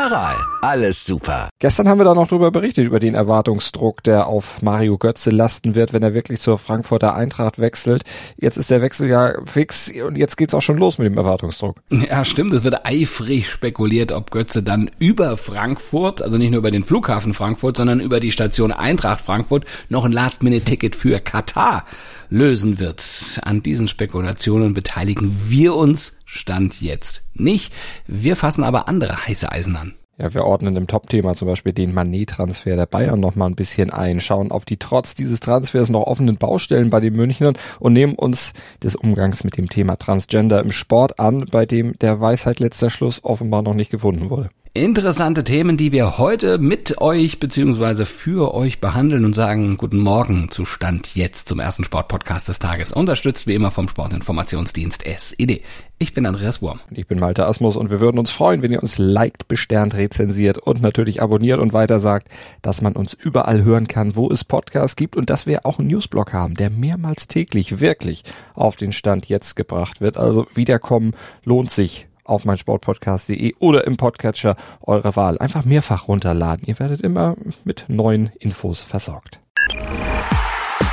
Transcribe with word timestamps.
Aral, 0.00 0.34
alles 0.62 1.04
super. 1.04 1.50
Gestern 1.58 1.86
haben 1.86 1.98
wir 1.98 2.06
da 2.06 2.14
noch 2.14 2.26
drüber 2.26 2.50
berichtet, 2.50 2.86
über 2.86 3.00
den 3.00 3.14
Erwartungsdruck, 3.14 4.02
der 4.02 4.28
auf 4.28 4.62
Mario 4.62 4.96
Götze 4.96 5.28
lasten 5.28 5.74
wird, 5.74 5.92
wenn 5.92 6.02
er 6.02 6.14
wirklich 6.14 6.40
zur 6.40 6.56
Frankfurter 6.56 7.14
Eintracht 7.14 7.58
wechselt. 7.58 8.04
Jetzt 8.38 8.56
ist 8.56 8.70
der 8.70 8.80
Wechsel 8.80 9.10
ja 9.10 9.34
fix 9.44 9.92
und 10.06 10.16
jetzt 10.16 10.38
geht's 10.38 10.54
auch 10.54 10.62
schon 10.62 10.78
los 10.78 10.96
mit 10.96 11.04
dem 11.04 11.18
Erwartungsdruck. 11.18 11.82
Ja, 11.90 12.24
stimmt. 12.24 12.54
Es 12.54 12.64
wird 12.64 12.86
eifrig 12.86 13.50
spekuliert, 13.50 14.10
ob 14.10 14.30
Götze 14.30 14.62
dann 14.62 14.90
über 14.98 15.36
Frankfurt, 15.36 16.22
also 16.22 16.38
nicht 16.38 16.52
nur 16.52 16.60
über 16.60 16.70
den 16.70 16.84
Flughafen 16.84 17.34
Frankfurt, 17.34 17.76
sondern 17.76 18.00
über 18.00 18.20
die 18.20 18.32
Station 18.32 18.72
Eintracht 18.72 19.20
Frankfurt 19.20 19.66
noch 19.90 20.06
ein 20.06 20.12
Last-Minute-Ticket 20.12 20.96
für 20.96 21.20
Katar 21.20 21.84
lösen 22.30 22.80
wird. 22.80 23.04
An 23.42 23.62
diesen 23.62 23.86
Spekulationen 23.86 24.72
beteiligen 24.72 25.36
wir 25.48 25.74
uns 25.74 26.19
Stand 26.32 26.80
jetzt 26.80 27.24
nicht. 27.34 27.72
Wir 28.06 28.36
fassen 28.36 28.62
aber 28.62 28.86
andere 28.86 29.26
heiße 29.26 29.50
Eisen 29.50 29.74
an. 29.74 29.94
Ja, 30.16 30.32
wir 30.32 30.44
ordnen 30.44 30.76
im 30.76 30.86
Top-Thema 30.86 31.34
zum 31.34 31.48
Beispiel 31.48 31.72
den 31.72 31.92
Manet-Transfer 31.92 32.76
der 32.76 32.86
Bayern 32.86 33.18
noch 33.18 33.34
mal 33.34 33.46
ein 33.46 33.56
bisschen 33.56 33.90
ein, 33.90 34.20
schauen 34.20 34.52
auf 34.52 34.64
die 34.64 34.76
trotz 34.76 35.14
dieses 35.14 35.40
Transfers 35.40 35.88
noch 35.88 36.02
offenen 36.02 36.36
Baustellen 36.36 36.88
bei 36.88 37.00
den 37.00 37.14
Münchnern 37.14 37.54
und 37.80 37.94
nehmen 37.94 38.14
uns 38.14 38.52
des 38.82 38.94
Umgangs 38.94 39.42
mit 39.42 39.58
dem 39.58 39.68
Thema 39.68 39.96
Transgender 39.96 40.60
im 40.60 40.70
Sport 40.70 41.18
an, 41.18 41.46
bei 41.50 41.66
dem 41.66 41.98
der 41.98 42.20
Weisheit 42.20 42.60
letzter 42.60 42.90
Schluss 42.90 43.24
offenbar 43.24 43.62
noch 43.62 43.74
nicht 43.74 43.90
gefunden 43.90 44.30
wurde. 44.30 44.50
Interessante 44.72 45.42
Themen, 45.42 45.76
die 45.76 45.90
wir 45.90 46.16
heute 46.16 46.58
mit 46.58 47.00
euch 47.00 47.40
beziehungsweise 47.40 48.06
für 48.06 48.54
euch 48.54 48.80
behandeln 48.80 49.24
und 49.24 49.34
sagen 49.34 49.76
guten 49.76 49.98
Morgen 49.98 50.48
zu 50.48 50.64
Stand 50.64 51.16
jetzt 51.16 51.48
zum 51.48 51.58
ersten 51.58 51.82
Sportpodcast 51.82 52.46
des 52.46 52.60
Tages. 52.60 52.92
Unterstützt 52.92 53.48
wie 53.48 53.56
immer 53.56 53.72
vom 53.72 53.88
Sportinformationsdienst 53.88 55.04
SED. 55.04 55.62
Ich 55.98 56.14
bin 56.14 56.24
Andreas 56.24 56.62
Wurm. 56.62 56.78
Ich 56.92 57.08
bin 57.08 57.18
Malte 57.18 57.46
Asmus 57.46 57.76
und 57.76 57.90
wir 57.90 57.98
würden 57.98 58.20
uns 58.20 58.30
freuen, 58.30 58.62
wenn 58.62 58.70
ihr 58.70 58.80
uns 58.80 58.96
liked, 58.96 59.48
besternt, 59.48 59.94
rezensiert 59.94 60.58
und 60.58 60.82
natürlich 60.82 61.20
abonniert 61.20 61.58
und 61.58 61.72
weiter 61.72 61.98
sagt, 61.98 62.28
dass 62.62 62.80
man 62.80 62.92
uns 62.92 63.12
überall 63.12 63.64
hören 63.64 63.88
kann, 63.88 64.14
wo 64.14 64.30
es 64.30 64.44
Podcasts 64.44 64.94
gibt 64.94 65.16
und 65.16 65.30
dass 65.30 65.46
wir 65.46 65.66
auch 65.66 65.80
einen 65.80 65.88
Newsblog 65.88 66.32
haben, 66.32 66.54
der 66.54 66.70
mehrmals 66.70 67.26
täglich 67.26 67.80
wirklich 67.80 68.22
auf 68.54 68.76
den 68.76 68.92
Stand 68.92 69.26
jetzt 69.26 69.56
gebracht 69.56 70.00
wird. 70.00 70.16
Also 70.16 70.46
wiederkommen 70.54 71.14
lohnt 71.42 71.72
sich 71.72 72.06
auf 72.30 72.44
meinsportpodcast.de 72.44 73.54
oder 73.58 73.86
im 73.86 73.96
Podcatcher 73.96 74.56
eurer 74.80 75.16
Wahl. 75.16 75.38
Einfach 75.38 75.64
mehrfach 75.64 76.08
runterladen. 76.08 76.64
Ihr 76.66 76.78
werdet 76.78 77.00
immer 77.00 77.36
mit 77.64 77.86
neuen 77.88 78.30
Infos 78.38 78.80
versorgt. 78.80 79.40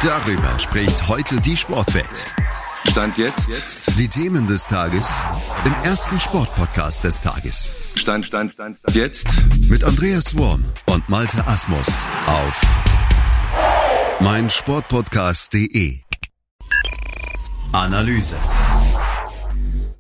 Darüber 0.02 0.60
spricht 0.60 1.08
heute 1.08 1.40
die 1.42 1.58
Sportwelt. 1.58 2.26
Stand 2.90 3.18
jetzt. 3.18 4.00
Die 4.00 4.08
Themen 4.08 4.48
des 4.48 4.66
Tages 4.66 5.22
im 5.66 5.74
ersten 5.84 6.20
Sportpodcast 6.20 7.04
des 7.04 7.20
Tages. 7.22 7.76
Stand, 7.96 8.26
Stand, 8.26 8.54
Stand, 8.54 8.78
Stand. 8.80 8.96
Jetzt. 8.96 9.28
Mit 9.70 9.84
Andreas 9.84 10.38
Worm 10.38 10.64
und 10.90 11.08
Malte 11.10 11.46
Asmus 11.46 12.08
auf 12.28 12.62
meinsportpodcast.de. 14.20 16.00
Analyse. 17.74 18.38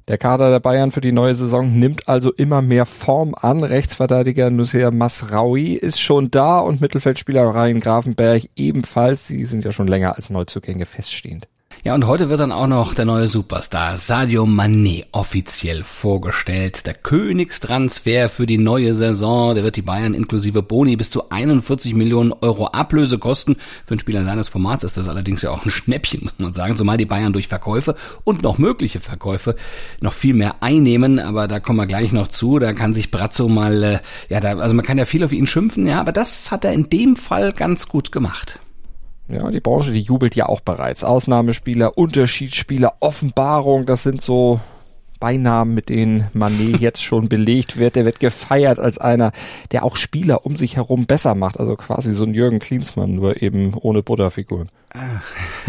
Der 0.07 0.17
Kader 0.17 0.49
der 0.49 0.61
Bayern 0.61 0.91
für 0.91 1.01
die 1.01 1.11
neue 1.11 1.35
Saison 1.35 1.77
nimmt 1.77 2.07
also 2.07 2.31
immer 2.31 2.61
mehr 2.61 2.85
Form 2.85 3.35
an. 3.35 3.61
Rechtsverteidiger 3.61 4.49
Nusir 4.49 4.91
Masraoui 4.91 5.73
ist 5.73 5.99
schon 5.99 6.29
da 6.29 6.59
und 6.59 6.79
Mittelfeldspieler 6.79 7.43
Ryan 7.43 7.81
Grafenberg 7.81 8.43
ebenfalls. 8.55 9.27
Sie 9.27 9.43
sind 9.43 9.65
ja 9.65 9.73
schon 9.73 9.87
länger 9.87 10.15
als 10.15 10.29
Neuzugänge 10.29 10.85
feststehend. 10.85 11.49
Ja, 11.87 11.95
und 11.95 12.05
heute 12.05 12.27
wird 12.27 12.41
dann 12.41 12.51
auch 12.51 12.67
noch 12.67 12.93
der 12.93 13.05
neue 13.05 13.29
Superstar 13.29 13.95
Sadio 13.95 14.43
Mané 14.43 15.05
offiziell 15.13 15.85
vorgestellt. 15.85 16.85
Der 16.85 16.93
Königstransfer 16.93 18.27
für 18.27 18.45
die 18.45 18.57
neue 18.57 18.93
Saison. 18.93 19.55
Der 19.55 19.63
wird 19.63 19.77
die 19.77 19.83
Bayern 19.83 20.13
inklusive 20.13 20.61
Boni 20.61 20.97
bis 20.97 21.11
zu 21.11 21.29
41 21.29 21.93
Millionen 21.93 22.33
Euro 22.41 22.67
Ablöse 22.67 23.19
kosten. 23.19 23.55
Für 23.85 23.93
einen 23.93 24.01
Spieler 24.01 24.25
seines 24.25 24.49
Formats 24.49 24.83
ist 24.83 24.97
das 24.97 25.07
allerdings 25.07 25.43
ja 25.43 25.51
auch 25.51 25.63
ein 25.63 25.69
Schnäppchen, 25.69 26.23
muss 26.23 26.33
man 26.37 26.53
sagen. 26.53 26.75
Zumal 26.75 26.97
die 26.97 27.05
Bayern 27.05 27.31
durch 27.31 27.47
Verkäufe 27.47 27.95
und 28.25 28.43
noch 28.43 28.57
mögliche 28.57 28.99
Verkäufe 28.99 29.55
noch 30.01 30.11
viel 30.11 30.33
mehr 30.33 30.61
einnehmen. 30.61 31.19
Aber 31.19 31.47
da 31.47 31.61
kommen 31.61 31.79
wir 31.79 31.87
gleich 31.87 32.11
noch 32.11 32.27
zu. 32.27 32.59
Da 32.59 32.73
kann 32.73 32.93
sich 32.93 33.11
Brazzo 33.11 33.47
mal, 33.47 33.81
äh, 33.81 33.99
ja, 34.27 34.41
da, 34.41 34.57
also 34.57 34.75
man 34.75 34.83
kann 34.83 34.97
ja 34.97 35.05
viel 35.05 35.23
auf 35.23 35.31
ihn 35.31 35.47
schimpfen, 35.47 35.87
ja, 35.87 36.01
aber 36.01 36.11
das 36.11 36.51
hat 36.51 36.65
er 36.65 36.73
in 36.73 36.89
dem 36.89 37.15
Fall 37.15 37.53
ganz 37.53 37.87
gut 37.87 38.11
gemacht. 38.11 38.59
Ja, 39.29 39.49
die 39.51 39.59
Branche, 39.59 39.91
die 39.91 40.01
jubelt 40.01 40.35
ja 40.35 40.47
auch 40.47 40.61
bereits. 40.61 41.03
Ausnahmespieler, 41.03 41.97
Unterschiedsspieler, 41.97 42.95
Offenbarung, 42.99 43.85
das 43.85 44.03
sind 44.03 44.21
so 44.21 44.59
Beinamen, 45.19 45.73
mit 45.73 45.89
denen 45.89 46.27
Manet 46.33 46.77
jetzt 46.79 47.03
schon 47.03 47.27
belegt 47.27 47.77
wird. 47.77 47.95
Der 47.95 48.05
wird 48.05 48.19
gefeiert 48.19 48.79
als 48.79 48.97
einer, 48.97 49.31
der 49.71 49.83
auch 49.83 49.95
Spieler 49.95 50.45
um 50.45 50.55
sich 50.55 50.75
herum 50.77 51.05
besser 51.05 51.35
macht. 51.35 51.59
Also 51.59 51.75
quasi 51.75 52.13
so 52.13 52.25
ein 52.25 52.33
Jürgen 52.33 52.59
Klinsmann, 52.59 53.15
nur 53.15 53.41
eben 53.41 53.73
ohne 53.73 54.03
Butterfiguren. 54.03 54.69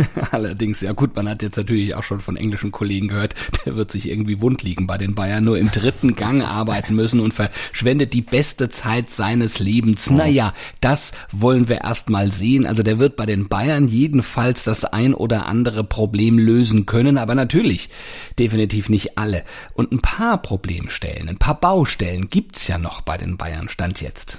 Allerdings, 0.31 0.81
ja 0.81 0.93
gut, 0.93 1.15
man 1.17 1.29
hat 1.29 1.43
jetzt 1.43 1.57
natürlich 1.57 1.95
auch 1.95 2.03
schon 2.03 2.21
von 2.21 2.37
englischen 2.37 2.73
Kollegen 2.73 3.09
gehört, 3.09 3.35
der 3.67 3.77
wird 3.77 3.91
sich 3.91 4.09
irgendwie 4.09 4.41
wund 4.41 4.63
liegen 4.63 4.87
bei 4.87 4.99
den 4.99 5.15
Bayern, 5.15 5.45
nur 5.45 5.59
im 5.59 5.71
dritten 5.71 6.17
Gang 6.17 6.43
arbeiten 6.43 6.95
müssen 6.95 7.21
und 7.21 7.35
verschwendet 7.35 8.13
die 8.13 8.23
beste 8.23 8.69
Zeit 8.69 9.11
seines 9.11 9.59
Lebens. 9.59 10.11
Naja, 10.11 10.53
das 10.81 11.13
wollen 11.33 11.69
wir 11.69 11.83
erst 11.83 12.11
mal 12.11 12.33
sehen. 12.33 12.67
Also 12.67 12.83
der 12.83 12.99
wird 12.99 13.17
bei 13.17 13.27
den 13.27 13.49
Bayern 13.49 13.89
jedenfalls 13.89 14.65
das 14.65 14.85
ein 14.85 15.15
oder 15.15 15.47
andere 15.47 15.85
Problem 15.85 16.39
lösen 16.39 16.87
können, 16.87 17.19
aber 17.19 17.35
natürlich 17.35 17.91
definitiv 18.39 18.89
nicht 18.89 19.19
alle. 19.19 19.45
Und 19.75 19.93
ein 19.93 20.01
paar 20.01 20.41
Problemstellen, 20.41 21.29
ein 21.29 21.39
paar 21.39 21.59
Baustellen 21.61 22.29
gibt's 22.29 22.69
ja 22.69 22.79
noch 22.79 23.01
bei 23.01 23.17
den 23.17 23.37
Bayern, 23.37 23.69
stand 23.69 24.01
jetzt. 24.01 24.39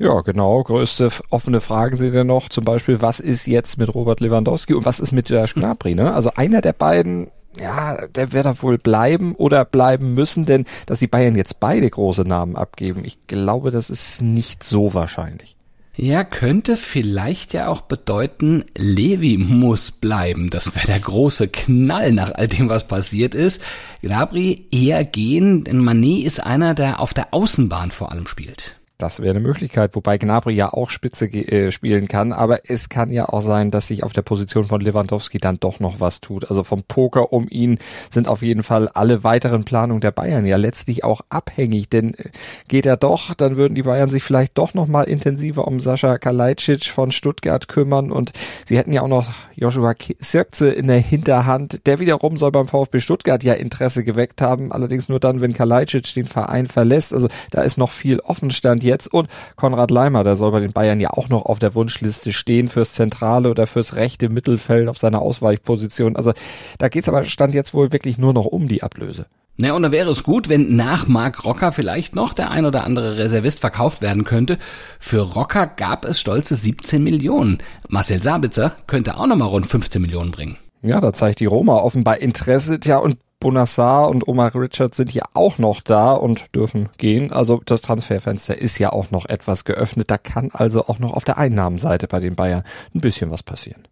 Ja, 0.00 0.22
genau. 0.22 0.62
Größte 0.62 1.10
offene 1.28 1.60
Fragen 1.60 1.98
sind 1.98 2.14
ja 2.14 2.24
noch. 2.24 2.48
Zum 2.48 2.64
Beispiel, 2.64 3.02
was 3.02 3.20
ist 3.20 3.46
jetzt 3.46 3.76
mit 3.76 3.94
Robert 3.94 4.20
Lewandowski 4.20 4.72
und 4.72 4.86
was 4.86 4.98
ist 4.98 5.12
mit 5.12 5.28
der 5.28 5.46
Gnabry? 5.46 5.94
Ne? 5.94 6.14
Also 6.14 6.30
einer 6.36 6.62
der 6.62 6.72
beiden, 6.72 7.30
ja, 7.60 8.06
der 8.06 8.32
wird 8.32 8.46
da 8.46 8.62
wohl 8.62 8.78
bleiben 8.78 9.34
oder 9.34 9.66
bleiben 9.66 10.14
müssen, 10.14 10.46
denn 10.46 10.64
dass 10.86 11.00
die 11.00 11.06
Bayern 11.06 11.34
jetzt 11.34 11.60
beide 11.60 11.90
große 11.90 12.22
Namen 12.22 12.56
abgeben, 12.56 13.04
ich 13.04 13.26
glaube, 13.26 13.70
das 13.70 13.90
ist 13.90 14.22
nicht 14.22 14.64
so 14.64 14.94
wahrscheinlich. 14.94 15.54
Ja, 15.96 16.24
könnte 16.24 16.78
vielleicht 16.78 17.52
ja 17.52 17.68
auch 17.68 17.82
bedeuten, 17.82 18.64
Levi 18.74 19.36
muss 19.36 19.90
bleiben. 19.90 20.48
Das 20.48 20.74
wäre 20.74 20.86
der 20.86 21.00
große 21.00 21.48
Knall 21.48 22.12
nach 22.12 22.30
all 22.32 22.48
dem, 22.48 22.70
was 22.70 22.88
passiert 22.88 23.34
ist. 23.34 23.60
Gnabry 24.00 24.66
eher 24.70 25.04
gehen, 25.04 25.64
denn 25.64 25.76
Manet 25.76 26.24
ist 26.24 26.42
einer, 26.42 26.72
der 26.72 27.00
auf 27.00 27.12
der 27.12 27.34
Außenbahn 27.34 27.90
vor 27.90 28.12
allem 28.12 28.26
spielt. 28.26 28.79
Das 29.00 29.20
wäre 29.20 29.30
eine 29.30 29.40
Möglichkeit, 29.40 29.96
wobei 29.96 30.18
Gnabry 30.18 30.54
ja 30.54 30.74
auch 30.74 30.90
Spitze 30.90 31.24
äh, 31.24 31.70
spielen 31.70 32.06
kann, 32.06 32.32
aber 32.32 32.68
es 32.68 32.90
kann 32.90 33.10
ja 33.10 33.30
auch 33.30 33.40
sein, 33.40 33.70
dass 33.70 33.86
sich 33.86 34.04
auf 34.04 34.12
der 34.12 34.20
Position 34.20 34.66
von 34.66 34.82
Lewandowski 34.82 35.38
dann 35.38 35.58
doch 35.58 35.80
noch 35.80 36.00
was 36.00 36.20
tut. 36.20 36.50
Also 36.50 36.64
vom 36.64 36.82
Poker 36.82 37.32
um 37.32 37.48
ihn 37.48 37.78
sind 38.10 38.28
auf 38.28 38.42
jeden 38.42 38.62
Fall 38.62 38.88
alle 38.88 39.24
weiteren 39.24 39.64
Planungen 39.64 40.02
der 40.02 40.10
Bayern 40.10 40.44
ja 40.44 40.58
letztlich 40.58 41.02
auch 41.02 41.22
abhängig, 41.30 41.88
denn 41.88 42.12
äh, 42.12 42.30
geht 42.68 42.84
er 42.84 42.98
doch, 42.98 43.34
dann 43.34 43.56
würden 43.56 43.74
die 43.74 43.84
Bayern 43.84 44.10
sich 44.10 44.22
vielleicht 44.22 44.58
doch 44.58 44.74
noch 44.74 44.86
mal 44.86 45.04
intensiver 45.04 45.66
um 45.66 45.80
Sascha 45.80 46.18
Kalajdzic 46.18 46.84
von 46.84 47.10
Stuttgart 47.10 47.68
kümmern. 47.68 48.12
Und 48.12 48.32
sie 48.66 48.76
hätten 48.76 48.92
ja 48.92 49.00
auch 49.00 49.08
noch 49.08 49.30
Joshua 49.56 49.94
Sirkze 50.18 50.70
in 50.70 50.88
der 50.88 50.98
Hinterhand, 50.98 51.86
der 51.86 52.00
wiederum 52.00 52.36
soll 52.36 52.50
beim 52.50 52.68
VfB 52.68 53.00
Stuttgart 53.00 53.42
ja 53.42 53.54
Interesse 53.54 54.04
geweckt 54.04 54.42
haben, 54.42 54.72
allerdings 54.72 55.08
nur 55.08 55.20
dann, 55.20 55.40
wenn 55.40 55.54
Kalajdzic 55.54 56.12
den 56.14 56.26
Verein 56.26 56.66
verlässt. 56.66 57.14
Also 57.14 57.28
da 57.50 57.62
ist 57.62 57.78
noch 57.78 57.90
viel 57.90 58.20
Offenstand 58.20 58.84
jetzt. 58.90 59.12
Und 59.12 59.28
Konrad 59.56 59.90
Leimer, 59.90 60.24
der 60.24 60.36
soll 60.36 60.52
bei 60.52 60.60
den 60.60 60.72
Bayern 60.72 61.00
ja 61.00 61.10
auch 61.10 61.28
noch 61.28 61.46
auf 61.46 61.58
der 61.58 61.74
Wunschliste 61.74 62.32
stehen 62.32 62.68
fürs 62.68 62.92
zentrale 62.92 63.50
oder 63.50 63.66
fürs 63.66 63.94
rechte 63.96 64.28
Mittelfeld 64.28 64.88
auf 64.88 64.98
seiner 64.98 65.22
Ausweichposition. 65.22 66.16
Also 66.16 66.32
da 66.78 66.88
geht's 66.88 67.08
aber 67.08 67.24
Stand 67.24 67.54
jetzt 67.54 67.72
wohl 67.72 67.92
wirklich 67.92 68.18
nur 68.18 68.34
noch 68.34 68.46
um 68.46 68.68
die 68.68 68.82
Ablöse. 68.82 69.26
Na, 69.62 69.74
und 69.74 69.82
da 69.82 69.92
wäre 69.92 70.10
es 70.10 70.22
gut, 70.22 70.48
wenn 70.48 70.74
nach 70.74 71.06
Marc 71.06 71.44
Rocker 71.44 71.70
vielleicht 71.70 72.14
noch 72.14 72.32
der 72.32 72.50
ein 72.50 72.64
oder 72.64 72.84
andere 72.84 73.18
Reservist 73.18 73.60
verkauft 73.60 74.00
werden 74.00 74.24
könnte. 74.24 74.56
Für 74.98 75.20
Rocker 75.20 75.66
gab 75.66 76.06
es 76.06 76.18
stolze 76.18 76.54
17 76.54 77.02
Millionen. 77.02 77.58
Marcel 77.88 78.22
Sabitzer 78.22 78.72
könnte 78.86 79.18
auch 79.18 79.26
nochmal 79.26 79.48
rund 79.48 79.66
15 79.66 80.00
Millionen 80.00 80.30
bringen. 80.30 80.56
Ja, 80.80 81.00
da 81.00 81.12
zeigt 81.12 81.40
die 81.40 81.46
Roma 81.46 81.74
offenbar 81.74 82.22
Interesse. 82.22 82.80
Tja, 82.80 82.96
und 82.96 83.18
Bonassar 83.40 84.10
und 84.10 84.28
Omar 84.28 84.54
Richards 84.54 84.98
sind 84.98 85.12
ja 85.12 85.22
auch 85.32 85.58
noch 85.58 85.80
da 85.80 86.12
und 86.12 86.54
dürfen 86.54 86.90
gehen. 86.98 87.32
Also 87.32 87.62
das 87.64 87.80
Transferfenster 87.80 88.56
ist 88.56 88.78
ja 88.78 88.92
auch 88.92 89.10
noch 89.10 89.26
etwas 89.26 89.64
geöffnet. 89.64 90.10
Da 90.10 90.18
kann 90.18 90.50
also 90.52 90.86
auch 90.86 90.98
noch 90.98 91.14
auf 91.14 91.24
der 91.24 91.38
Einnahmenseite 91.38 92.06
bei 92.06 92.20
den 92.20 92.36
Bayern 92.36 92.64
ein 92.94 93.00
bisschen 93.00 93.30
was 93.30 93.42
passieren. 93.42 93.88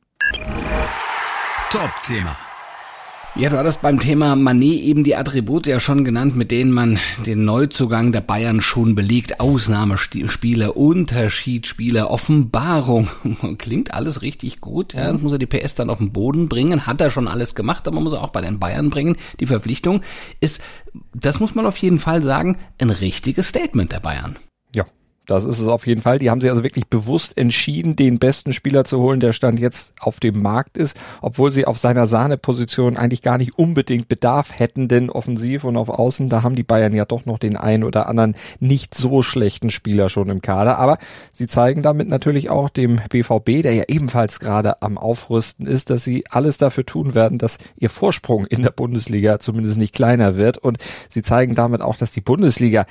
Top-Thema. 1.70 2.36
Ja, 3.34 3.50
du 3.50 3.58
hattest 3.58 3.82
beim 3.82 4.00
Thema 4.00 4.34
Manet 4.34 4.80
eben 4.80 5.04
die 5.04 5.14
Attribute 5.14 5.66
ja 5.66 5.78
schon 5.78 6.04
genannt, 6.04 6.34
mit 6.34 6.50
denen 6.50 6.72
man 6.72 6.98
den 7.25 7.44
Neuzugang 7.44 8.10
der 8.10 8.20
Bayern 8.20 8.60
schon 8.60 8.94
belegt. 8.94 9.38
Ausnahmespiele, 9.38 10.72
Unterschiedsspiele, 10.72 12.08
Offenbarung. 12.08 13.08
Klingt 13.58 13.94
alles 13.94 14.22
richtig 14.22 14.60
gut. 14.60 14.94
Ja, 14.94 15.12
muss 15.12 15.32
er 15.32 15.38
die 15.38 15.46
PS 15.46 15.76
dann 15.76 15.90
auf 15.90 15.98
den 15.98 16.12
Boden 16.12 16.48
bringen. 16.48 16.86
Hat 16.86 17.00
er 17.00 17.10
schon 17.10 17.28
alles 17.28 17.54
gemacht, 17.54 17.86
aber 17.86 18.00
muss 18.00 18.14
er 18.14 18.22
auch 18.22 18.30
bei 18.30 18.40
den 18.40 18.58
Bayern 18.58 18.90
bringen. 18.90 19.16
Die 19.38 19.46
Verpflichtung 19.46 20.02
ist, 20.40 20.60
das 21.14 21.38
muss 21.38 21.54
man 21.54 21.66
auf 21.66 21.76
jeden 21.76 21.98
Fall 21.98 22.24
sagen, 22.24 22.56
ein 22.78 22.90
richtiges 22.90 23.48
Statement 23.48 23.92
der 23.92 24.00
Bayern. 24.00 24.36
Das 25.28 25.44
ist 25.44 25.60
es 25.60 25.69
auf 25.69 25.86
jeden 25.86 26.00
Fall. 26.00 26.19
Die 26.19 26.30
haben 26.30 26.40
sich 26.40 26.48
also 26.48 26.64
wirklich 26.64 26.88
bewusst 26.88 27.36
entschieden, 27.36 27.96
den 27.96 28.19
besten 28.19 28.54
Spieler 28.54 28.84
zu 28.84 28.98
holen, 28.98 29.20
der 29.20 29.34
Stand 29.34 29.60
jetzt 29.60 29.92
auf 30.00 30.20
dem 30.20 30.40
Markt 30.40 30.78
ist, 30.78 30.96
obwohl 31.20 31.52
sie 31.52 31.66
auf 31.66 31.76
seiner 31.76 32.06
Sahneposition 32.06 32.96
eigentlich 32.96 33.20
gar 33.20 33.36
nicht 33.36 33.58
unbedingt 33.58 34.08
Bedarf 34.08 34.58
hätten, 34.58 34.88
denn 34.88 35.10
offensiv 35.10 35.64
und 35.64 35.76
auf 35.76 35.90
Außen, 35.90 36.30
da 36.30 36.42
haben 36.42 36.54
die 36.54 36.62
Bayern 36.62 36.94
ja 36.94 37.04
doch 37.04 37.26
noch 37.26 37.38
den 37.38 37.58
einen 37.58 37.84
oder 37.84 38.08
anderen 38.08 38.36
nicht 38.58 38.94
so 38.94 39.22
schlechten 39.22 39.70
Spieler 39.70 40.08
schon 40.08 40.30
im 40.30 40.40
Kader. 40.40 40.78
Aber 40.78 40.96
sie 41.34 41.46
zeigen 41.46 41.82
damit 41.82 42.08
natürlich 42.08 42.48
auch 42.48 42.70
dem 42.70 42.98
BVB, 43.10 43.62
der 43.62 43.74
ja 43.74 43.84
ebenfalls 43.86 44.40
gerade 44.40 44.81
am 44.81 44.96
Aufrüsten 44.96 45.66
ist, 45.66 45.90
dass 45.90 46.04
sie 46.04 46.24
alles 46.31 46.56
dafür 46.56 46.86
tun 46.86 47.14
werden, 47.14 47.36
dass 47.36 47.58
ihr 47.76 47.90
Vorsprung 47.90 48.46
in 48.46 48.62
der 48.62 48.70
Bundesliga 48.70 49.38
zumindest 49.40 49.76
nicht 49.76 49.94
kleiner 49.94 50.36
wird. 50.36 50.56
Und 50.56 50.78
sie 51.10 51.20
zeigen 51.20 51.54
damit 51.54 51.82
auch, 51.82 51.96
dass 51.96 52.12
die 52.12 52.22
Bundesliga 52.22 52.86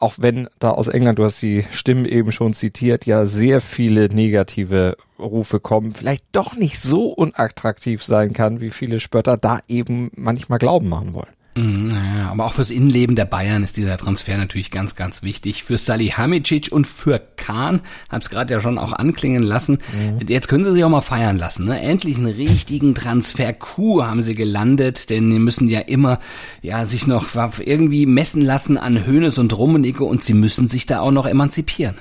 auch 0.00 0.14
wenn 0.18 0.48
da 0.58 0.70
aus 0.70 0.88
England, 0.88 1.18
du 1.18 1.24
hast 1.24 1.40
die 1.42 1.64
Stimmen 1.70 2.06
eben 2.06 2.32
schon 2.32 2.54
zitiert, 2.54 3.06
ja 3.06 3.26
sehr 3.26 3.60
viele 3.60 4.08
negative 4.08 4.96
Rufe 5.18 5.60
kommen, 5.60 5.92
vielleicht 5.92 6.24
doch 6.32 6.54
nicht 6.54 6.80
so 6.80 7.08
unattraktiv 7.08 8.02
sein 8.02 8.32
kann, 8.32 8.60
wie 8.60 8.70
viele 8.70 8.98
Spötter 8.98 9.36
da 9.36 9.60
eben 9.68 10.10
manchmal 10.16 10.58
Glauben 10.58 10.88
machen 10.88 11.14
wollen. 11.14 11.39
Mhm, 11.56 11.90
ja, 11.90 12.30
aber 12.30 12.46
auch 12.46 12.52
fürs 12.52 12.70
Innenleben 12.70 13.16
der 13.16 13.24
Bayern 13.24 13.64
ist 13.64 13.76
dieser 13.76 13.96
Transfer 13.96 14.36
natürlich 14.36 14.70
ganz, 14.70 14.94
ganz 14.94 15.22
wichtig. 15.22 15.64
Für 15.64 15.78
Salihamidzic 15.78 16.70
und 16.70 16.86
für 16.86 17.20
Kahn, 17.36 17.80
hab's 18.08 18.30
gerade 18.30 18.54
ja 18.54 18.60
schon 18.60 18.78
auch 18.78 18.92
anklingen 18.92 19.42
lassen. 19.42 19.78
Mhm. 19.92 20.28
Jetzt 20.28 20.48
können 20.48 20.64
sie 20.64 20.72
sich 20.72 20.84
auch 20.84 20.88
mal 20.88 21.00
feiern 21.00 21.38
lassen. 21.38 21.64
Ne? 21.64 21.80
Endlich 21.80 22.18
einen 22.18 22.26
richtigen 22.26 22.94
Transfer-Coup 22.94 24.02
haben 24.02 24.22
sie 24.22 24.36
gelandet, 24.36 25.10
denn 25.10 25.30
die 25.30 25.40
müssen 25.40 25.68
ja 25.68 25.80
immer 25.80 26.20
ja 26.62 26.84
sich 26.84 27.06
noch 27.06 27.26
irgendwie 27.58 28.06
messen 28.06 28.42
lassen 28.42 28.78
an 28.78 29.04
Hönes 29.04 29.38
und 29.38 29.56
Rummenigge 29.56 30.04
und 30.04 30.22
sie 30.22 30.34
müssen 30.34 30.68
sich 30.68 30.86
da 30.86 31.00
auch 31.00 31.12
noch 31.12 31.26
emanzipieren. 31.26 31.96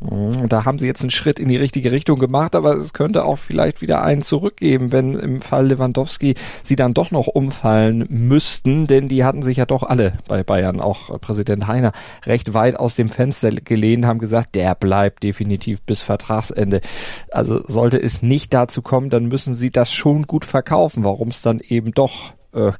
Mhm, 0.00 0.48
da 0.50 0.66
haben 0.66 0.78
sie 0.78 0.86
jetzt 0.86 1.00
einen 1.00 1.10
Schritt 1.10 1.40
in 1.40 1.48
die 1.48 1.56
richtige 1.56 1.90
Richtung 1.90 2.18
gemacht, 2.18 2.54
aber 2.54 2.76
es 2.76 2.92
könnte 2.92 3.24
auch 3.24 3.38
vielleicht 3.38 3.80
wieder 3.80 4.02
einen 4.02 4.20
zurückgeben, 4.20 4.92
wenn 4.92 5.14
im 5.14 5.40
Fall 5.40 5.68
Lewandowski 5.68 6.34
sie 6.62 6.76
dann 6.76 6.92
doch 6.92 7.10
noch 7.10 7.28
umfallen 7.28 8.04
müssten, 8.10 8.86
denn 8.86 9.08
die 9.08 9.24
hatten 9.24 9.42
sich 9.42 9.56
ja 9.56 9.64
doch 9.64 9.82
alle 9.82 10.18
bei 10.28 10.42
Bayern, 10.42 10.80
auch 10.80 11.18
Präsident 11.20 11.66
Heiner, 11.66 11.92
recht 12.26 12.52
weit 12.52 12.76
aus 12.76 12.96
dem 12.96 13.08
Fenster 13.08 13.50
gelehnt, 13.50 14.04
haben 14.04 14.18
gesagt, 14.18 14.54
der 14.54 14.74
bleibt 14.74 15.22
definitiv 15.22 15.80
bis 15.82 16.02
Vertragsende. 16.02 16.82
Also 17.30 17.62
sollte 17.66 18.00
es 18.00 18.22
nicht 18.22 18.52
dazu 18.52 18.82
kommen, 18.82 19.08
dann 19.08 19.26
müssen 19.26 19.54
sie 19.54 19.70
das 19.70 19.90
schon 19.90 20.26
gut 20.26 20.44
verkaufen, 20.44 21.04
warum 21.04 21.28
es 21.28 21.40
dann 21.40 21.60
eben 21.60 21.92
doch 21.92 22.35
äh, 22.56 22.72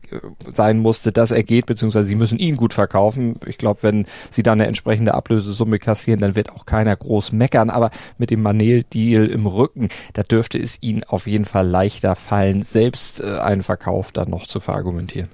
sein 0.53 0.79
musste, 0.79 1.13
dass 1.13 1.31
er 1.31 1.43
geht, 1.43 1.67
beziehungsweise 1.67 2.09
sie 2.09 2.15
müssen 2.15 2.39
ihn 2.39 2.57
gut 2.57 2.73
verkaufen. 2.73 3.39
Ich 3.47 3.59
glaube, 3.59 3.83
wenn 3.83 4.07
sie 4.31 4.43
dann 4.43 4.61
eine 4.61 4.67
entsprechende 4.67 5.15
Ablösesumme 5.15 5.79
kassieren, 5.79 6.21
dann 6.21 6.35
wird 6.35 6.53
auch 6.53 6.67
keiner 6.67 6.97
groß 6.97 7.33
meckern. 7.33 7.71
Aber 7.71 7.91
mit 8.19 8.31
dem 8.31 8.43
Manel-Deal 8.43 9.27
im 9.27 9.47
Rücken, 9.47 9.89
da 10.15 10.23
dürfte 10.23 10.59
es 10.59 10.79
ihnen 10.81 11.05
auf 11.05 11.27
jeden 11.27 11.45
Fall 11.45 11.67
leichter 11.67 12.17
fallen, 12.17 12.63
selbst 12.63 13.21
äh, 13.21 13.39
einen 13.39 13.63
Verkauf 13.63 14.13
dann 14.13 14.31
noch 14.31 14.47
zu 14.47 14.61
verargumentieren. 14.61 15.31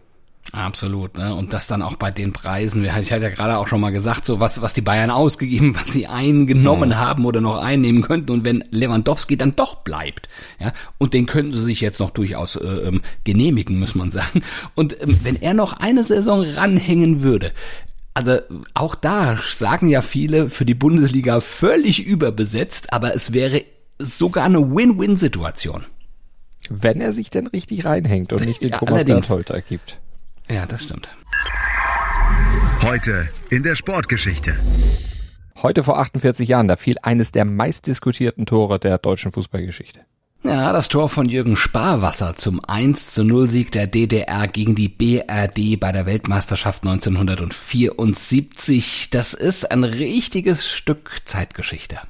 Absolut, 0.53 1.17
ne? 1.17 1.35
Und 1.35 1.55
das 1.55 1.67
dann 1.67 1.81
auch 1.81 1.97
bei 1.97 2.11
den 2.11 2.35
Preisen. 2.35 2.85
Ich 2.85 2.93
hatte 2.93 3.23
ja 3.23 3.31
gerade 3.31 3.57
auch 3.57 3.67
schon 3.67 3.81
mal 3.81 3.91
gesagt, 3.91 4.27
so 4.27 4.39
was, 4.39 4.61
was 4.61 4.75
die 4.75 4.83
Bayern 4.83 5.11
ausgegeben, 5.11 5.75
was 5.81 5.87
sie 5.87 6.07
eingenommen 6.07 6.91
mhm. 6.91 6.97
haben 6.99 7.25
oder 7.25 7.41
noch 7.41 7.57
einnehmen 7.57 8.03
könnten. 8.03 8.31
Und 8.31 8.45
wenn 8.45 8.63
Lewandowski 8.71 9.39
dann 9.39 9.57
doch 9.57 9.77
bleibt, 9.77 10.29
ja, 10.61 10.75
und 10.99 11.15
den 11.15 11.25
könnten 11.25 11.53
sie 11.53 11.63
sich 11.63 11.81
jetzt 11.81 12.01
noch 12.01 12.11
durchaus 12.11 12.57
äh, 12.57 12.67
ähm, 12.67 13.01
genehmigen, 13.25 13.79
muss 13.79 13.95
man 13.95 14.11
sagen. 14.11 14.43
Und 14.75 15.01
ähm, 15.03 15.21
wenn 15.23 15.41
er 15.41 15.55
noch 15.55 15.73
eine 15.73 16.05
Saison 16.05 16.43
ranhängen 16.43 17.23
würde, 17.23 17.53
also 18.13 18.39
auch 18.75 18.95
da 18.95 19.39
sagen 19.39 19.89
ja 19.89 20.03
viele 20.03 20.51
für 20.51 20.67
die 20.67 20.75
Bundesliga 20.75 21.41
völlig 21.41 22.05
überbesetzt, 22.05 22.93
aber 22.93 23.15
es 23.15 23.33
wäre 23.33 23.65
sogar 23.99 24.45
eine 24.45 24.61
Win-Win-Situation. 24.61 25.87
Wenn 26.69 27.01
er 27.01 27.15
sich 27.15 27.31
denn 27.31 27.47
richtig 27.47 27.87
reinhängt 27.87 28.35
und 28.35 28.45
nicht 28.45 28.61
den 28.61 28.69
ja, 28.69 28.79
Thomas 28.79 29.05
Bertholter 29.05 29.63
gibt. 29.63 30.02
Ja, 30.53 30.67
das 30.67 30.83
stimmt. 30.83 31.09
Heute 32.83 33.29
in 33.49 33.63
der 33.63 33.75
Sportgeschichte. 33.75 34.55
Heute 35.63 35.83
vor 35.83 35.99
48 35.99 36.47
Jahren, 36.47 36.69
da 36.69 36.77
fiel 36.77 36.97
eines 37.03 37.33
der 37.33 37.47
meistdiskutierten 37.47 38.45
Tore 38.45 38.79
der 38.79 38.99
deutschen 38.99 39.33
Fußballgeschichte. 39.33 40.01
Ja, 40.43 40.73
das 40.73 40.89
Tor 40.89 41.09
von 41.09 41.29
Jürgen 41.29 41.57
Sparwasser 41.57 42.35
zum 42.37 42.63
1 42.63 43.13
zu 43.13 43.25
0 43.25 43.49
Sieg 43.49 43.71
der 43.71 43.87
DDR 43.87 44.47
gegen 44.49 44.75
die 44.75 44.89
BRD 44.89 45.81
bei 45.81 45.93
der 45.93 46.05
Weltmeisterschaft 46.05 46.83
1974. 46.83 49.09
Das 49.11 49.35
ist 49.35 49.71
ein 49.71 49.85
richtiges 49.85 50.69
Stück 50.69 51.23
Zeitgeschichte. 51.25 52.01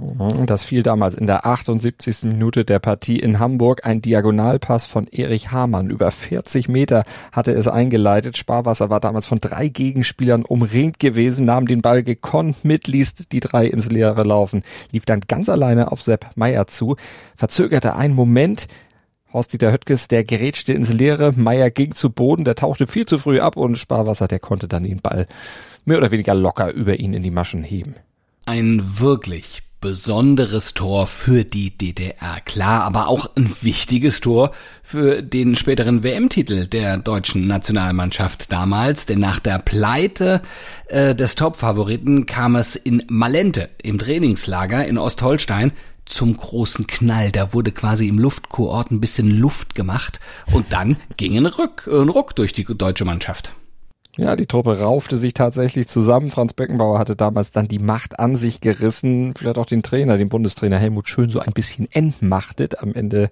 Mhm, 0.00 0.46
das 0.46 0.62
fiel 0.62 0.84
damals 0.84 1.16
in 1.16 1.26
der 1.26 1.44
78. 1.44 2.22
Minute 2.22 2.64
der 2.64 2.78
Partie 2.78 3.18
in 3.18 3.40
Hamburg. 3.40 3.84
Ein 3.84 4.00
Diagonalpass 4.00 4.86
von 4.86 5.08
Erich 5.08 5.50
Hamann. 5.50 5.90
Über 5.90 6.12
40 6.12 6.68
Meter 6.68 7.02
hatte 7.32 7.50
es 7.50 7.66
eingeleitet. 7.66 8.36
Sparwasser 8.36 8.90
war 8.90 9.00
damals 9.00 9.26
von 9.26 9.40
drei 9.40 9.66
Gegenspielern 9.66 10.44
umringt 10.44 11.00
gewesen, 11.00 11.46
nahm 11.46 11.66
den 11.66 11.82
Ball 11.82 12.04
gekonnt 12.04 12.64
mit, 12.64 12.86
ließ 12.86 13.14
die 13.32 13.40
drei 13.40 13.66
ins 13.66 13.90
Leere 13.90 14.22
laufen, 14.22 14.62
lief 14.92 15.04
dann 15.04 15.20
ganz 15.26 15.48
alleine 15.48 15.90
auf 15.90 16.00
Sepp 16.00 16.30
Meier 16.36 16.68
zu, 16.68 16.94
verzögerte 17.34 17.96
einen 17.96 18.14
Moment, 18.14 18.68
Horst-Dieter 19.32 19.72
Höttges, 19.72 20.06
der 20.06 20.22
gerätschte 20.22 20.74
ins 20.74 20.92
Leere, 20.92 21.32
Meier 21.34 21.70
ging 21.70 21.94
zu 21.94 22.10
Boden, 22.10 22.44
der 22.44 22.54
tauchte 22.54 22.86
viel 22.86 23.06
zu 23.06 23.18
früh 23.18 23.40
ab 23.40 23.56
und 23.56 23.76
Sparwasser, 23.76 24.28
der 24.28 24.38
konnte 24.38 24.68
dann 24.68 24.84
den 24.84 25.00
Ball 25.00 25.26
mehr 25.84 25.98
oder 25.98 26.12
weniger 26.12 26.34
locker 26.34 26.72
über 26.72 27.00
ihn 27.00 27.14
in 27.14 27.24
die 27.24 27.32
Maschen 27.32 27.64
heben. 27.64 27.96
Ein 28.46 28.82
wirklich 29.00 29.67
besonderes 29.80 30.74
Tor 30.74 31.06
für 31.06 31.44
die 31.44 31.70
DDR, 31.70 32.40
klar, 32.44 32.82
aber 32.82 33.08
auch 33.08 33.30
ein 33.36 33.50
wichtiges 33.62 34.20
Tor 34.20 34.50
für 34.82 35.22
den 35.22 35.54
späteren 35.54 36.02
WM-Titel 36.02 36.66
der 36.66 36.98
deutschen 36.98 37.46
Nationalmannschaft 37.46 38.52
damals, 38.52 39.06
denn 39.06 39.20
nach 39.20 39.38
der 39.38 39.58
Pleite 39.58 40.42
äh, 40.88 41.14
des 41.14 41.36
Top-Favoriten 41.36 42.26
kam 42.26 42.56
es 42.56 42.74
in 42.74 43.04
Malente 43.08 43.68
im 43.82 43.98
Trainingslager 43.98 44.84
in 44.86 44.98
Ostholstein 44.98 45.72
zum 46.06 46.36
großen 46.36 46.86
Knall. 46.86 47.30
Da 47.30 47.52
wurde 47.52 47.70
quasi 47.70 48.08
im 48.08 48.18
Luftkurort 48.18 48.90
ein 48.90 49.00
bisschen 49.00 49.30
Luft 49.30 49.74
gemacht 49.74 50.18
und 50.52 50.72
dann 50.72 50.96
ging 51.16 51.36
ein 51.36 51.46
Ruck, 51.46 51.86
ein 51.86 52.08
Ruck 52.08 52.34
durch 52.34 52.52
die 52.52 52.64
deutsche 52.64 53.04
Mannschaft. 53.04 53.52
Ja, 54.18 54.34
die 54.34 54.46
Truppe 54.46 54.80
raufte 54.80 55.16
sich 55.16 55.32
tatsächlich 55.32 55.86
zusammen. 55.86 56.30
Franz 56.30 56.52
Beckenbauer 56.52 56.98
hatte 56.98 57.14
damals 57.14 57.52
dann 57.52 57.68
die 57.68 57.78
Macht 57.78 58.18
an 58.18 58.34
sich 58.34 58.60
gerissen, 58.60 59.32
vielleicht 59.36 59.58
auch 59.58 59.64
den 59.64 59.84
Trainer, 59.84 60.18
den 60.18 60.28
Bundestrainer 60.28 60.76
Helmut 60.76 61.08
Schön 61.08 61.30
so 61.30 61.38
ein 61.38 61.52
bisschen 61.52 61.86
entmachtet. 61.92 62.82
Am 62.82 62.94
Ende 62.94 63.30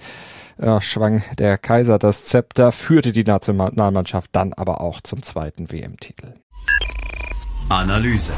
ja, 0.63 0.81
schwang 0.81 1.25
der 1.39 1.59
Kaiser 1.59 1.99
das 1.99 2.27
Zepter, 2.27 2.71
führte 2.71 3.11
die 3.11 3.25
Nationalmannschaft 3.25 4.31
dann 4.33 4.53
aber 4.53 4.81
auch 4.81 5.01
zum 5.01 5.25
zweiten 5.25 5.73
WM-Titel. 5.73 6.35
Analyse. 7.69 8.35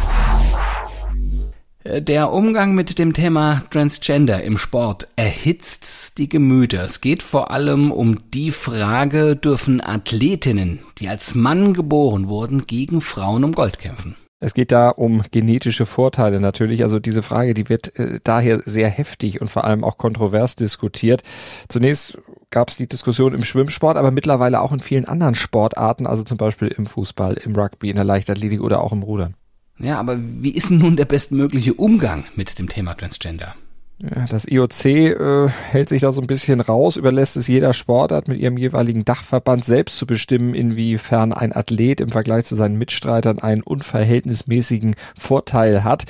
Der 1.84 2.32
Umgang 2.32 2.74
mit 2.74 2.98
dem 2.98 3.12
Thema 3.12 3.62
Transgender 3.70 4.42
im 4.42 4.58
Sport 4.58 5.08
erhitzt 5.14 6.18
die 6.18 6.28
Gemüter. 6.28 6.82
Es 6.82 7.00
geht 7.00 7.22
vor 7.22 7.52
allem 7.52 7.92
um 7.92 8.30
die 8.34 8.50
Frage, 8.50 9.36
dürfen 9.36 9.80
Athletinnen, 9.80 10.80
die 10.98 11.08
als 11.08 11.36
Mann 11.36 11.74
geboren 11.74 12.26
wurden, 12.26 12.66
gegen 12.66 13.00
Frauen 13.00 13.44
um 13.44 13.52
Gold 13.52 13.78
kämpfen? 13.78 14.16
Es 14.40 14.54
geht 14.54 14.72
da 14.72 14.90
um 14.90 15.22
genetische 15.30 15.86
Vorteile 15.86 16.40
natürlich. 16.40 16.82
Also 16.82 16.98
diese 16.98 17.22
Frage, 17.22 17.54
die 17.54 17.68
wird 17.68 17.96
äh, 17.96 18.18
daher 18.22 18.60
sehr 18.64 18.88
heftig 18.88 19.40
und 19.40 19.48
vor 19.48 19.64
allem 19.64 19.84
auch 19.84 19.98
kontrovers 19.98 20.56
diskutiert. 20.56 21.22
Zunächst 21.68 22.18
gab 22.50 22.70
es 22.70 22.76
die 22.76 22.88
Diskussion 22.88 23.34
im 23.34 23.44
Schwimmsport, 23.44 23.96
aber 23.96 24.10
mittlerweile 24.10 24.60
auch 24.60 24.72
in 24.72 24.80
vielen 24.80 25.06
anderen 25.06 25.36
Sportarten, 25.36 26.06
also 26.06 26.24
zum 26.24 26.38
Beispiel 26.38 26.68
im 26.68 26.86
Fußball, 26.86 27.34
im 27.34 27.54
Rugby, 27.54 27.88
in 27.90 27.96
der 27.96 28.04
Leichtathletik 28.04 28.60
oder 28.60 28.82
auch 28.82 28.92
im 28.92 29.02
Rudern. 29.02 29.34
Ja, 29.78 29.98
aber 29.98 30.18
wie 30.20 30.50
ist 30.50 30.70
nun 30.70 30.96
der 30.96 31.04
bestmögliche 31.04 31.74
Umgang 31.74 32.24
mit 32.34 32.58
dem 32.58 32.68
Thema 32.68 32.94
Transgender? 32.94 33.54
Das 34.00 34.46
IOC 34.46 34.84
äh, 34.84 35.48
hält 35.48 35.88
sich 35.88 36.02
da 36.02 36.12
so 36.12 36.20
ein 36.20 36.28
bisschen 36.28 36.60
raus, 36.60 36.96
überlässt 36.96 37.36
es 37.36 37.48
jeder 37.48 37.74
Sportart 37.74 38.28
mit 38.28 38.38
ihrem 38.38 38.56
jeweiligen 38.56 39.04
Dachverband 39.04 39.64
selbst 39.64 39.98
zu 39.98 40.06
bestimmen, 40.06 40.54
inwiefern 40.54 41.32
ein 41.32 41.52
Athlet 41.52 42.00
im 42.00 42.10
Vergleich 42.10 42.44
zu 42.44 42.54
seinen 42.54 42.78
Mitstreitern 42.78 43.40
einen 43.40 43.62
unverhältnismäßigen 43.62 44.94
Vorteil 45.18 45.82
hat. 45.82 46.04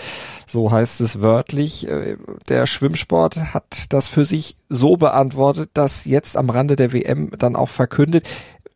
So 0.46 0.70
heißt 0.70 1.00
es 1.00 1.22
wörtlich. 1.22 1.88
Äh, 1.88 2.18
der 2.50 2.66
Schwimmsport 2.66 3.54
hat 3.54 3.86
das 3.88 4.08
für 4.08 4.26
sich 4.26 4.58
so 4.68 4.98
beantwortet, 4.98 5.70
dass 5.72 6.04
jetzt 6.04 6.36
am 6.36 6.50
Rande 6.50 6.76
der 6.76 6.92
WM 6.92 7.30
dann 7.38 7.56
auch 7.56 7.70
verkündet, 7.70 8.28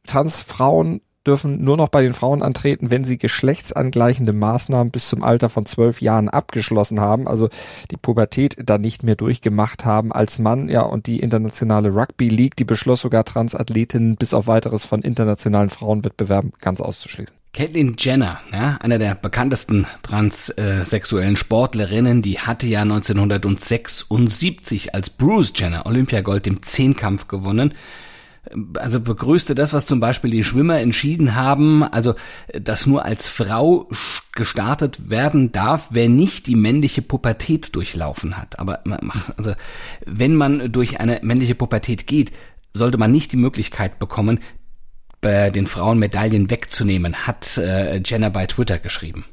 Transfrauen 0.06 1.02
dürfen 1.26 1.62
nur 1.62 1.76
noch 1.76 1.88
bei 1.88 2.02
den 2.02 2.14
Frauen 2.14 2.42
antreten, 2.42 2.90
wenn 2.90 3.04
sie 3.04 3.18
geschlechtsangleichende 3.18 4.32
Maßnahmen 4.32 4.90
bis 4.90 5.08
zum 5.08 5.22
Alter 5.22 5.48
von 5.48 5.66
zwölf 5.66 6.00
Jahren 6.00 6.28
abgeschlossen 6.28 7.00
haben, 7.00 7.28
also 7.28 7.48
die 7.90 7.96
Pubertät 7.96 8.56
dann 8.64 8.80
nicht 8.80 9.02
mehr 9.02 9.16
durchgemacht 9.16 9.84
haben 9.84 10.12
als 10.12 10.38
Mann. 10.38 10.68
Ja, 10.68 10.82
und 10.82 11.06
die 11.06 11.20
internationale 11.20 11.94
Rugby 11.94 12.28
League, 12.28 12.56
die 12.56 12.64
beschloss 12.64 13.02
sogar 13.02 13.24
Transathletinnen 13.24 14.16
bis 14.16 14.34
auf 14.34 14.46
weiteres 14.46 14.84
von 14.84 15.02
internationalen 15.02 15.70
Frauenwettbewerben 15.70 16.52
ganz 16.60 16.80
auszuschließen. 16.80 17.36
Caitlyn 17.54 17.96
Jenner, 17.98 18.40
ja, 18.50 18.78
einer 18.80 18.98
der 18.98 19.14
bekanntesten 19.14 19.86
transsexuellen 20.02 21.36
Sportlerinnen, 21.36 22.22
die 22.22 22.38
hatte 22.38 22.66
ja 22.66 22.80
1976 22.80 24.94
als 24.94 25.10
Bruce 25.10 25.52
Jenner 25.54 25.84
Olympiagold 25.84 26.46
im 26.46 26.62
Zehnkampf 26.62 27.28
gewonnen 27.28 27.74
also 28.74 29.00
begrüßte 29.00 29.54
das, 29.54 29.72
was 29.72 29.86
zum 29.86 30.00
Beispiel 30.00 30.30
die 30.30 30.44
Schwimmer 30.44 30.80
entschieden 30.80 31.36
haben, 31.36 31.84
also 31.84 32.14
dass 32.52 32.86
nur 32.86 33.04
als 33.04 33.28
Frau 33.28 33.88
gestartet 34.34 35.08
werden 35.08 35.52
darf, 35.52 35.88
wer 35.90 36.08
nicht 36.08 36.46
die 36.48 36.56
männliche 36.56 37.02
Pubertät 37.02 37.74
durchlaufen 37.76 38.36
hat. 38.36 38.58
Aber 38.58 38.82
also 39.36 39.54
wenn 40.06 40.34
man 40.34 40.72
durch 40.72 40.98
eine 40.98 41.20
männliche 41.22 41.54
Pubertät 41.54 42.06
geht, 42.06 42.32
sollte 42.74 42.98
man 42.98 43.12
nicht 43.12 43.32
die 43.32 43.36
Möglichkeit 43.36 43.98
bekommen, 43.98 44.40
den 45.24 45.68
Frauen 45.68 46.00
Medaillen 46.00 46.50
wegzunehmen, 46.50 47.14
hat 47.14 47.56
äh, 47.56 48.02
Jenner 48.04 48.30
bei 48.30 48.46
Twitter 48.46 48.80
geschrieben. 48.80 49.24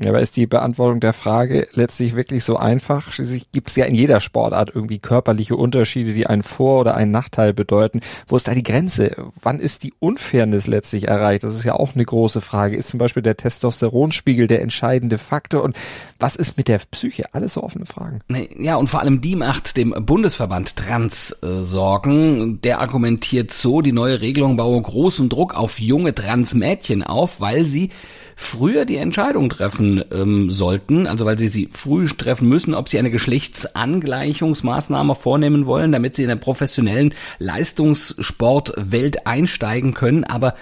Ja, 0.00 0.10
aber 0.10 0.20
ist 0.20 0.36
die 0.36 0.46
Beantwortung 0.46 1.00
der 1.00 1.12
Frage 1.12 1.66
letztlich 1.72 2.14
wirklich 2.14 2.44
so 2.44 2.56
einfach? 2.56 3.10
Schließlich 3.10 3.50
gibt 3.50 3.70
es 3.70 3.76
ja 3.76 3.84
in 3.84 3.96
jeder 3.96 4.20
Sportart 4.20 4.70
irgendwie 4.72 5.00
körperliche 5.00 5.56
Unterschiede, 5.56 6.12
die 6.12 6.28
einen 6.28 6.44
Vor- 6.44 6.80
oder 6.80 6.96
einen 6.96 7.10
Nachteil 7.10 7.52
bedeuten. 7.52 8.00
Wo 8.28 8.36
ist 8.36 8.46
da 8.46 8.54
die 8.54 8.62
Grenze? 8.62 9.16
Wann 9.42 9.58
ist 9.58 9.82
die 9.82 9.92
Unfairness 9.98 10.68
letztlich 10.68 11.08
erreicht? 11.08 11.42
Das 11.42 11.56
ist 11.56 11.64
ja 11.64 11.74
auch 11.74 11.96
eine 11.96 12.04
große 12.04 12.40
Frage. 12.40 12.76
Ist 12.76 12.90
zum 12.90 12.98
Beispiel 12.98 13.24
der 13.24 13.36
Testosteronspiegel 13.36 14.46
der 14.46 14.62
entscheidende 14.62 15.18
Faktor? 15.18 15.64
Und 15.64 15.76
was 16.20 16.36
ist 16.36 16.56
mit 16.56 16.68
der 16.68 16.78
Psyche? 16.78 17.34
Alles 17.34 17.54
so 17.54 17.64
offene 17.64 17.86
Fragen. 17.86 18.20
Ja, 18.56 18.76
und 18.76 18.88
vor 18.88 19.00
allem 19.00 19.20
die 19.20 19.34
macht 19.34 19.76
dem 19.76 19.90
Bundesverband 19.90 20.76
Trans 20.76 21.36
äh, 21.42 21.64
Sorgen. 21.64 22.60
Der 22.60 22.78
argumentiert 22.78 23.52
so, 23.52 23.80
die 23.80 23.92
neue 23.92 24.20
Regelung 24.20 24.56
baue 24.56 24.80
großen 24.80 25.28
Druck 25.28 25.54
auf 25.54 25.80
junge 25.80 26.14
Transmädchen 26.14 27.02
auf, 27.02 27.40
weil 27.40 27.64
sie 27.64 27.90
früher 28.38 28.84
die 28.84 28.96
Entscheidung 28.96 29.50
treffen 29.50 30.04
ähm, 30.12 30.48
sollten, 30.50 31.08
also 31.08 31.26
weil 31.26 31.38
sie 31.38 31.48
sie 31.48 31.68
früh 31.70 32.06
treffen 32.06 32.48
müssen, 32.48 32.72
ob 32.72 32.88
sie 32.88 32.98
eine 32.98 33.10
Geschlechtsangleichungsmaßnahme 33.10 35.14
vornehmen 35.16 35.66
wollen, 35.66 35.90
damit 35.90 36.14
sie 36.16 36.22
in 36.22 36.28
der 36.28 36.36
professionellen 36.36 37.14
Leistungssportwelt 37.40 39.26
einsteigen 39.26 39.92
können, 39.92 40.22
aber 40.22 40.54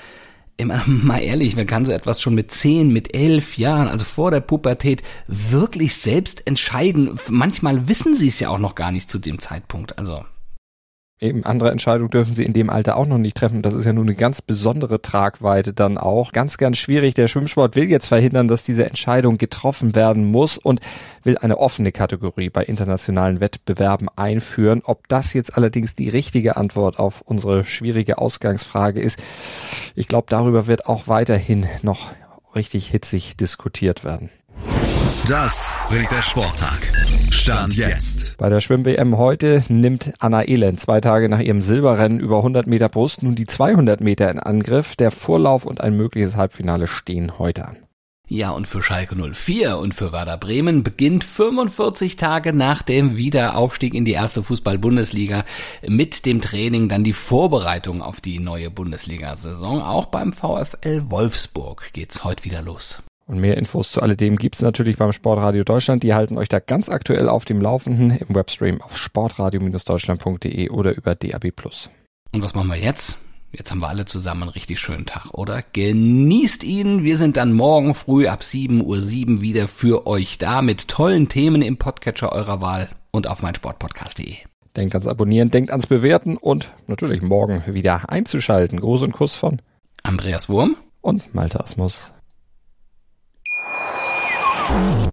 immer 0.56 0.82
mal 0.86 1.18
ehrlich, 1.18 1.54
wer 1.54 1.66
kann 1.66 1.84
so 1.84 1.92
etwas 1.92 2.22
schon 2.22 2.34
mit 2.34 2.50
zehn, 2.50 2.90
mit 2.92 3.14
elf 3.14 3.58
Jahren, 3.58 3.88
also 3.88 4.06
vor 4.06 4.30
der 4.30 4.40
Pubertät, 4.40 5.02
wirklich 5.28 5.96
selbst 5.96 6.46
entscheiden? 6.46 7.20
Manchmal 7.28 7.88
wissen 7.88 8.16
sie 8.16 8.28
es 8.28 8.40
ja 8.40 8.48
auch 8.48 8.58
noch 8.58 8.74
gar 8.74 8.90
nicht 8.90 9.10
zu 9.10 9.18
dem 9.18 9.38
Zeitpunkt. 9.38 9.98
Also 9.98 10.24
Eben 11.18 11.46
andere 11.46 11.70
Entscheidungen 11.70 12.10
dürfen 12.10 12.34
sie 12.34 12.44
in 12.44 12.52
dem 12.52 12.68
Alter 12.68 12.98
auch 12.98 13.06
noch 13.06 13.16
nicht 13.16 13.38
treffen. 13.38 13.62
Das 13.62 13.72
ist 13.72 13.86
ja 13.86 13.94
nun 13.94 14.06
eine 14.06 14.14
ganz 14.14 14.42
besondere 14.42 15.00
Tragweite 15.00 15.72
dann 15.72 15.96
auch. 15.96 16.30
Ganz, 16.32 16.58
ganz 16.58 16.76
schwierig. 16.76 17.14
Der 17.14 17.26
Schwimmsport 17.26 17.74
will 17.74 17.88
jetzt 17.88 18.08
verhindern, 18.08 18.48
dass 18.48 18.62
diese 18.64 18.84
Entscheidung 18.84 19.38
getroffen 19.38 19.94
werden 19.94 20.26
muss 20.26 20.58
und 20.58 20.80
will 21.24 21.38
eine 21.38 21.56
offene 21.56 21.90
Kategorie 21.90 22.50
bei 22.50 22.64
internationalen 22.64 23.40
Wettbewerben 23.40 24.10
einführen. 24.14 24.82
Ob 24.84 25.08
das 25.08 25.32
jetzt 25.32 25.56
allerdings 25.56 25.94
die 25.94 26.10
richtige 26.10 26.58
Antwort 26.58 26.98
auf 26.98 27.22
unsere 27.22 27.64
schwierige 27.64 28.18
Ausgangsfrage 28.18 29.00
ist, 29.00 29.22
ich 29.94 30.08
glaube, 30.08 30.26
darüber 30.28 30.66
wird 30.66 30.86
auch 30.86 31.08
weiterhin 31.08 31.64
noch 31.80 32.12
richtig 32.54 32.88
hitzig 32.88 33.38
diskutiert 33.38 34.04
werden. 34.04 34.28
Das 35.24 35.74
bringt 35.88 36.12
der 36.12 36.22
Sporttag. 36.22 36.92
Stand 37.30 37.74
jetzt. 37.74 38.36
Bei 38.36 38.48
der 38.48 38.60
Schwimm-WM 38.60 39.18
heute 39.18 39.64
nimmt 39.68 40.12
Anna 40.20 40.46
Elend 40.46 40.78
zwei 40.78 41.00
Tage 41.00 41.28
nach 41.28 41.40
ihrem 41.40 41.62
Silberrennen 41.62 42.20
über 42.20 42.36
100 42.36 42.68
Meter 42.68 42.88
Brust 42.88 43.24
nun 43.24 43.34
die 43.34 43.46
200 43.46 44.00
Meter 44.00 44.30
in 44.30 44.38
Angriff. 44.38 44.94
Der 44.94 45.10
Vorlauf 45.10 45.64
und 45.64 45.80
ein 45.80 45.96
mögliches 45.96 46.36
Halbfinale 46.36 46.86
stehen 46.86 47.40
heute 47.40 47.66
an. 47.66 47.76
Ja, 48.28 48.50
und 48.50 48.66
für 48.66 48.82
Schalke 48.82 49.16
04 49.16 49.78
und 49.78 49.94
für 49.94 50.12
Werder 50.12 50.36
Bremen 50.36 50.82
beginnt 50.82 51.24
45 51.24 52.16
Tage 52.16 52.52
nach 52.52 52.82
dem 52.82 53.16
Wiederaufstieg 53.16 53.94
in 53.94 54.04
die 54.04 54.12
erste 54.12 54.42
Fußball-Bundesliga 54.42 55.44
mit 55.86 56.26
dem 56.26 56.40
Training 56.40 56.88
dann 56.88 57.04
die 57.04 57.12
Vorbereitung 57.12 58.02
auf 58.02 58.20
die 58.20 58.38
neue 58.38 58.70
Bundesliga-Saison. 58.70 59.82
Auch 59.82 60.06
beim 60.06 60.32
VfL 60.32 61.02
Wolfsburg 61.08 61.92
geht's 61.92 62.24
heute 62.24 62.44
wieder 62.44 62.62
los. 62.62 63.02
Und 63.26 63.40
mehr 63.40 63.56
Infos 63.56 63.90
zu 63.90 64.02
alledem 64.02 64.36
gibt's 64.36 64.62
natürlich 64.62 64.96
beim 64.98 65.12
Sportradio 65.12 65.64
Deutschland. 65.64 66.04
Die 66.04 66.14
halten 66.14 66.38
euch 66.38 66.48
da 66.48 66.60
ganz 66.60 66.88
aktuell 66.88 67.28
auf 67.28 67.44
dem 67.44 67.60
Laufenden 67.60 68.10
im 68.10 68.34
Webstream 68.34 68.80
auf 68.80 68.96
sportradio-deutschland.de 68.96 70.70
oder 70.70 70.96
über 70.96 71.16
DAB+. 71.16 71.52
Und 72.32 72.42
was 72.42 72.54
machen 72.54 72.68
wir 72.68 72.76
jetzt? 72.76 73.18
Jetzt 73.52 73.70
haben 73.70 73.80
wir 73.80 73.88
alle 73.88 74.04
zusammen 74.04 74.42
einen 74.42 74.50
richtig 74.50 74.78
schönen 74.78 75.06
Tag, 75.06 75.32
oder? 75.32 75.64
Genießt 75.72 76.62
ihn. 76.62 77.04
Wir 77.04 77.16
sind 77.16 77.36
dann 77.36 77.52
morgen 77.52 77.94
früh 77.94 78.28
ab 78.28 78.42
7.07 78.42 78.82
Uhr 78.82 79.40
wieder 79.40 79.66
für 79.66 80.06
euch 80.06 80.38
da 80.38 80.62
mit 80.62 80.88
tollen 80.88 81.28
Themen 81.28 81.62
im 81.62 81.78
Podcatcher 81.78 82.32
eurer 82.32 82.60
Wahl 82.60 82.90
und 83.10 83.26
auf 83.26 83.42
meinsportpodcast.de. 83.42 84.36
Denkt 84.76 84.94
ans 84.94 85.08
Abonnieren, 85.08 85.50
denkt 85.50 85.70
ans 85.70 85.86
Bewerten 85.86 86.36
und 86.36 86.72
natürlich 86.86 87.22
morgen 87.22 87.62
wieder 87.66 88.10
einzuschalten. 88.10 88.78
Gruß 88.78 89.02
und 89.02 89.12
Kuss 89.12 89.34
von 89.34 89.62
Andreas 90.02 90.48
Wurm 90.48 90.76
und 91.00 91.34
Malte 91.34 91.58
Asmus. 91.60 92.12